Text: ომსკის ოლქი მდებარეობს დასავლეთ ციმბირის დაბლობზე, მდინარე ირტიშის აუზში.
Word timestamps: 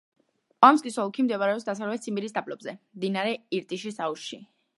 ომსკის 0.69 0.95
ოლქი 1.03 1.25
მდებარეობს 1.27 1.67
დასავლეთ 1.67 2.07
ციმბირის 2.07 2.35
დაბლობზე, 2.39 2.75
მდინარე 2.97 3.37
ირტიშის 3.61 4.03
აუზში. 4.09 4.43